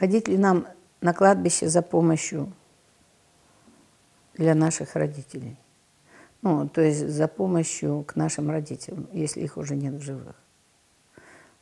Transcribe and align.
Ходить 0.00 0.28
ли 0.28 0.38
нам 0.38 0.66
на 1.02 1.12
кладбище 1.12 1.68
за 1.68 1.82
помощью 1.82 2.50
для 4.32 4.54
наших 4.54 4.96
родителей? 4.96 5.58
Ну, 6.40 6.66
то 6.70 6.80
есть 6.80 7.06
за 7.06 7.28
помощью 7.28 8.04
к 8.04 8.16
нашим 8.16 8.48
родителям, 8.48 9.08
если 9.12 9.42
их 9.42 9.58
уже 9.58 9.76
нет 9.76 9.92
в 9.92 10.00
живых. 10.00 10.34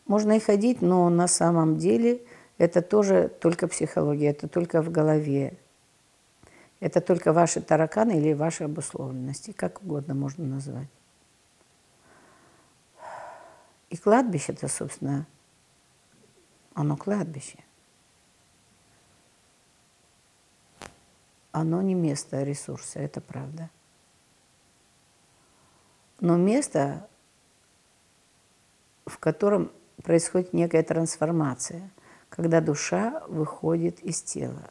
Можно 0.07 0.37
и 0.37 0.41
ходить, 0.41 0.83
но 0.83 1.09
на 1.09 1.27
самом 1.27 1.79
деле 1.79 2.23
это 2.59 2.81
тоже 2.81 3.29
только 3.41 3.67
психология, 3.67 4.29
это 4.29 4.47
только 4.47 4.83
в 4.83 4.91
голове. 4.93 5.59
Это 6.79 7.01
только 7.01 7.33
ваши 7.33 7.61
тараканы 7.61 8.19
или 8.19 8.35
ваши 8.35 8.63
обусловленности, 8.63 9.51
как 9.51 9.83
угодно 9.83 10.15
можно 10.15 10.45
назвать. 10.45 10.89
И 13.91 13.97
кладбище-то, 13.97 14.69
собственно, 14.69 15.27
оно 16.75 16.97
кладбище. 16.97 17.59
Оно 21.59 21.83
не 21.83 21.95
место 21.95 22.43
ресурса, 22.43 23.01
это 23.01 23.21
правда. 23.21 23.69
Но 26.21 26.37
место, 26.37 27.09
в 29.07 29.19
котором 29.19 29.73
происходит 30.03 30.53
некая 30.53 30.83
трансформация, 30.83 31.91
когда 32.29 32.61
душа 32.61 33.23
выходит 33.29 34.01
из 34.01 34.23
тела, 34.23 34.71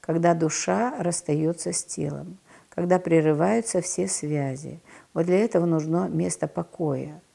когда 0.00 0.32
душа 0.34 0.94
расстается 1.02 1.72
с 1.72 1.84
телом, 1.84 2.38
когда 2.70 2.98
прерываются 2.98 3.82
все 3.82 4.08
связи. 4.08 4.80
Вот 5.12 5.26
для 5.26 5.44
этого 5.44 5.66
нужно 5.66 6.08
место 6.08 6.48
покоя– 6.48 7.20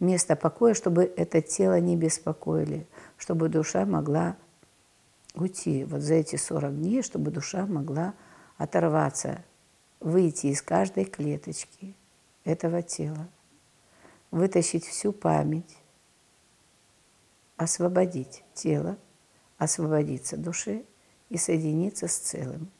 место 0.00 0.36
покоя, 0.36 0.74
чтобы 0.74 1.04
это 1.16 1.40
тело 1.40 1.80
не 1.80 1.96
беспокоили, 1.96 2.86
чтобы 3.16 3.48
душа 3.48 3.84
могла 3.86 4.36
уйти 5.36 5.84
вот 5.84 6.00
за 6.00 6.14
эти 6.14 6.36
40 6.36 6.76
дней, 6.76 7.02
чтобы 7.02 7.30
душа 7.30 7.66
могла 7.66 8.14
оторваться, 8.56 9.44
выйти 10.00 10.48
из 10.48 10.62
каждой 10.62 11.04
клеточки 11.04 11.94
этого 12.44 12.82
тела, 12.82 13.28
вытащить 14.30 14.84
всю 14.84 15.12
память, 15.12 15.76
освободить 17.56 18.44
тело, 18.54 18.98
освободиться 19.58 20.36
души 20.36 20.84
и 21.28 21.38
соединиться 21.38 22.08
с 22.08 22.16
целым 22.16 22.70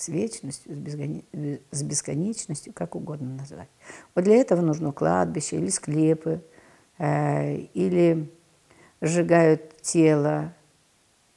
с 0.00 0.08
вечностью, 0.08 0.72
с 1.70 1.82
бесконечностью, 1.82 2.72
как 2.72 2.94
угодно 2.94 3.36
назвать. 3.36 3.68
Вот 4.14 4.24
для 4.24 4.36
этого 4.36 4.62
нужно 4.62 4.92
кладбище 4.92 5.56
или 5.56 5.68
склепы, 5.68 6.42
э, 6.96 7.56
или 7.74 8.32
сжигают 9.02 9.82
тело. 9.82 10.54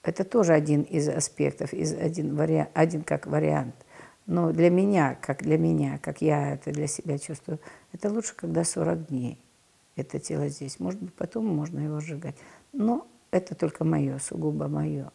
Это 0.03 0.23
тоже 0.23 0.53
один 0.53 0.81
из 0.81 1.07
аспектов, 1.07 1.73
из 1.73 1.93
один, 1.93 2.35
вариант, 2.35 2.69
один 2.73 3.03
как 3.03 3.25
вариант. 3.25 3.75
Но 4.25 4.51
для 4.51 4.69
меня, 4.69 5.17
как 5.21 5.43
для 5.43 5.57
меня, 5.57 5.97
как 6.01 6.21
я 6.21 6.53
это 6.53 6.71
для 6.71 6.87
себя 6.87 7.17
чувствую, 7.17 7.59
это 7.91 8.09
лучше, 8.09 8.35
когда 8.35 8.63
40 8.63 9.07
дней 9.07 9.39
это 9.95 10.19
тело 10.19 10.47
здесь. 10.47 10.79
Может 10.79 11.01
быть, 11.01 11.13
потом 11.13 11.45
можно 11.45 11.79
его 11.79 11.99
сжигать. 11.99 12.35
Но 12.71 13.07
это 13.31 13.55
только 13.55 13.83
мое, 13.83 14.17
сугубо 14.19 14.67
мое. 14.67 15.11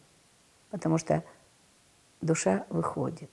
Потому 0.69 0.97
что 0.97 1.23
душа 2.21 2.65
выходит. 2.69 3.29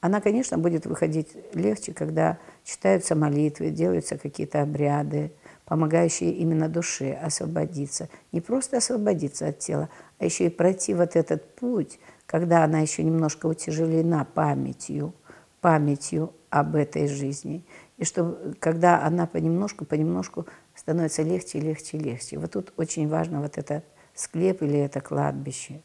Она, 0.00 0.20
конечно, 0.20 0.58
будет 0.58 0.84
выходить 0.86 1.28
легче, 1.54 1.92
когда 1.92 2.38
читаются 2.64 3.14
молитвы, 3.14 3.70
делаются 3.70 4.18
какие-то 4.18 4.62
обряды, 4.62 5.32
помогающие 5.64 6.32
именно 6.32 6.68
душе 6.68 7.12
освободиться. 7.12 8.08
Не 8.32 8.40
просто 8.40 8.78
освободиться 8.78 9.46
от 9.46 9.60
тела, 9.60 9.88
а 10.22 10.24
еще 10.24 10.46
и 10.46 10.50
пройти 10.50 10.94
вот 10.94 11.16
этот 11.16 11.56
путь, 11.56 11.98
когда 12.26 12.62
она 12.62 12.78
еще 12.78 13.02
немножко 13.02 13.46
утяжелена 13.46 14.24
памятью, 14.24 15.14
памятью 15.60 16.32
об 16.48 16.76
этой 16.76 17.08
жизни. 17.08 17.64
И 17.98 18.04
что 18.04 18.54
когда 18.60 19.02
она 19.04 19.26
понемножку, 19.26 19.84
понемножку 19.84 20.46
становится 20.76 21.22
легче, 21.22 21.58
легче, 21.58 21.98
легче. 21.98 22.38
Вот 22.38 22.52
тут 22.52 22.72
очень 22.76 23.08
важно 23.08 23.40
вот 23.40 23.58
это 23.58 23.82
склеп 24.14 24.62
или 24.62 24.78
это 24.78 25.00
кладбище 25.00 25.82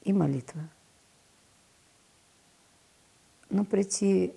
и 0.00 0.14
молитва. 0.14 0.62
Но 3.50 3.66
прийти 3.66 4.32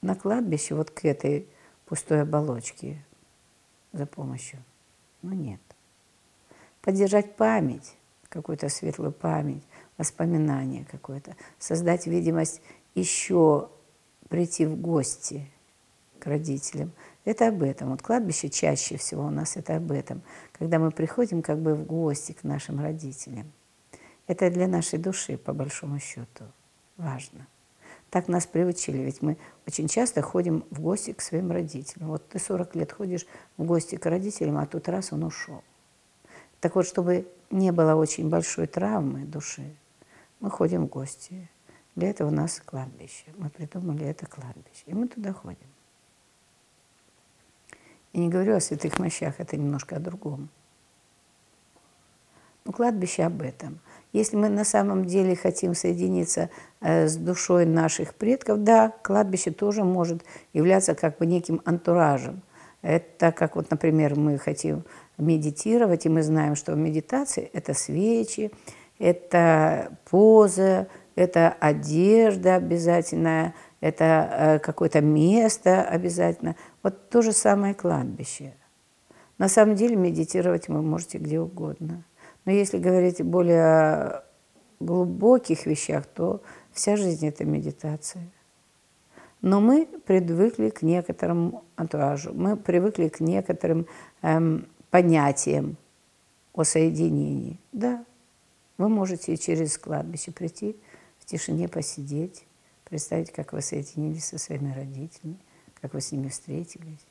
на 0.00 0.14
кладбище 0.14 0.74
вот 0.74 0.90
к 0.90 1.04
этой 1.04 1.46
пустой 1.84 2.22
оболочке 2.22 3.04
за 3.92 4.06
помощью, 4.06 4.64
ну 5.20 5.34
нет. 5.34 5.60
Поддержать 6.80 7.36
память, 7.36 7.94
какую-то 8.32 8.68
светлую 8.68 9.12
память, 9.12 9.62
воспоминание 9.98 10.86
какое-то, 10.90 11.36
создать 11.58 12.06
видимость 12.06 12.62
еще 12.94 13.68
прийти 14.28 14.64
в 14.64 14.80
гости 14.80 15.48
к 16.18 16.26
родителям. 16.26 16.92
Это 17.24 17.48
об 17.48 17.62
этом. 17.62 17.90
Вот 17.90 18.02
кладбище 18.02 18.48
чаще 18.48 18.96
всего 18.96 19.26
у 19.26 19.30
нас 19.30 19.56
это 19.56 19.76
об 19.76 19.92
этом. 19.92 20.22
Когда 20.52 20.78
мы 20.78 20.90
приходим 20.90 21.42
как 21.42 21.58
бы 21.58 21.74
в 21.74 21.84
гости 21.84 22.32
к 22.32 22.42
нашим 22.42 22.80
родителям. 22.80 23.52
Это 24.26 24.50
для 24.50 24.66
нашей 24.66 24.98
души, 24.98 25.36
по 25.36 25.52
большому 25.52 25.98
счету, 25.98 26.44
важно. 26.96 27.46
Так 28.08 28.28
нас 28.28 28.46
приучили, 28.46 28.98
ведь 28.98 29.20
мы 29.20 29.36
очень 29.66 29.88
часто 29.88 30.22
ходим 30.22 30.64
в 30.70 30.80
гости 30.80 31.12
к 31.12 31.20
своим 31.20 31.50
родителям. 31.50 32.08
Вот 32.08 32.28
ты 32.28 32.38
40 32.38 32.76
лет 32.76 32.92
ходишь 32.92 33.26
в 33.56 33.64
гости 33.64 33.96
к 33.96 34.06
родителям, 34.06 34.58
а 34.58 34.66
тут 34.66 34.88
раз 34.88 35.12
он 35.12 35.24
ушел. 35.24 35.62
Так 36.62 36.74
вот, 36.76 36.86
чтобы 36.86 37.28
не 37.50 37.72
было 37.72 37.94
очень 37.94 38.30
большой 38.30 38.66
травмы 38.66 39.26
души, 39.26 39.76
мы 40.40 40.50
ходим 40.50 40.86
в 40.86 40.88
гости. 40.88 41.50
Для 41.94 42.08
этого 42.08 42.28
у 42.28 42.30
нас 42.30 42.62
кладбище. 42.64 43.26
Мы 43.36 43.50
придумали 43.50 44.06
это 44.06 44.24
кладбище. 44.24 44.84
И 44.86 44.94
мы 44.94 45.08
туда 45.08 45.34
ходим. 45.34 45.58
И 48.14 48.20
не 48.20 48.30
говорю 48.30 48.56
о 48.56 48.60
святых 48.60 48.98
мощах, 48.98 49.40
это 49.40 49.58
немножко 49.58 49.96
о 49.96 50.00
другом. 50.00 50.48
Но 52.64 52.72
кладбище 52.72 53.24
об 53.24 53.42
этом– 53.42 53.78
если 54.12 54.36
мы 54.36 54.50
на 54.50 54.64
самом 54.64 55.06
деле 55.06 55.34
хотим 55.34 55.74
соединиться 55.74 56.50
э, 56.80 57.08
с 57.08 57.16
душой 57.16 57.64
наших 57.64 58.14
предков, 58.14 58.62
да, 58.62 58.92
кладбище 59.02 59.50
тоже 59.50 59.84
может 59.84 60.22
являться 60.52 60.94
как 60.94 61.18
бы 61.18 61.24
неким 61.24 61.62
антуражем. 61.64 62.42
Это 62.82 63.32
как 63.32 63.56
вот, 63.56 63.70
например, 63.70 64.16
мы 64.16 64.36
хотим 64.38 64.84
медитировать, 65.18 66.06
и 66.06 66.08
мы 66.08 66.22
знаем, 66.22 66.56
что 66.56 66.74
медитация– 66.74 67.48
это 67.52 67.74
свечи, 67.74 68.50
это 68.98 69.96
поза, 70.08 70.88
это 71.14 71.54
одежда 71.60 72.56
обязательная, 72.56 73.54
это 73.80 74.28
э, 74.30 74.58
какое-то 74.58 75.00
место 75.00 75.82
обязательно. 75.82 76.56
Вот 76.82 77.10
то 77.10 77.22
же 77.22 77.32
самое 77.32 77.74
кладбище. 77.74 78.54
На 79.38 79.48
самом 79.48 79.74
деле 79.74 79.96
медитировать 79.96 80.68
вы 80.68 80.82
можете 80.82 81.18
где 81.18 81.40
угодно– 81.40 82.04
но 82.44 82.52
если 82.52 82.78
говорить 82.78 83.20
о 83.20 83.24
более 83.24 84.22
глубоких 84.80 85.66
вещах, 85.66 86.06
то 86.06 86.42
вся 86.72 86.96
жизнь– 86.96 87.26
это 87.28 87.44
медитация. 87.44 88.28
Но 89.40 89.60
мы 89.60 89.86
привыкли 90.06 90.70
к 90.70 90.82
некоторому 90.82 91.64
антуражу, 91.76 92.32
мы 92.32 92.56
привыкли 92.56 93.08
к 93.08 93.20
некоторым 93.20 93.86
эм, 94.22 94.68
понятиям 94.92 95.78
о 96.52 96.64
соединении. 96.64 97.58
Да, 97.72 98.04
вы 98.76 98.90
можете 98.90 99.38
через 99.38 99.78
кладбище 99.78 100.32
прийти, 100.32 100.76
в 101.18 101.24
тишине 101.24 101.66
посидеть, 101.66 102.44
представить, 102.84 103.32
как 103.32 103.54
вы 103.54 103.62
соединились 103.62 104.26
со 104.26 104.36
своими 104.36 104.70
родителями, 104.70 105.38
как 105.80 105.94
вы 105.94 106.02
с 106.02 106.12
ними 106.12 106.28
встретились. 106.28 107.06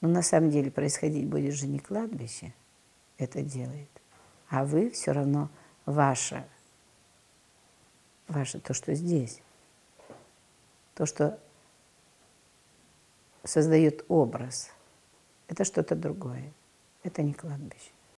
Но 0.00 0.08
на 0.08 0.20
самом 0.20 0.50
деле 0.50 0.72
происходить 0.72 1.28
будет 1.28 1.54
же 1.54 1.68
не 1.68 1.78
кладбище 1.78 2.52
это 3.18 3.40
делает, 3.42 3.90
а 4.48 4.64
вы 4.64 4.90
все 4.90 5.12
равно 5.12 5.50
ваше, 5.86 6.44
ваше 8.26 8.58
то, 8.58 8.74
что 8.74 8.94
здесь, 8.94 9.40
то, 10.94 11.06
что 11.06 11.38
создает 13.44 14.04
образ, 14.08 14.72
это 15.48 15.64
что-то 15.64 15.96
другое, 15.96 16.52
это 17.02 17.22
не 17.22 17.34
кладбище. 17.34 17.90